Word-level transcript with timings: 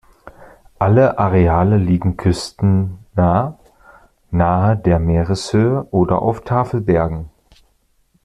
Alle 0.79 1.19
Areale 1.19 1.77
liegen 1.77 2.17
küstennah 2.17 3.59
nahe 4.31 4.75
der 4.75 4.97
Meereshöhe 4.97 5.85
oder 5.93 6.23
auf 6.23 6.43
Tafelbergen. 6.43 7.29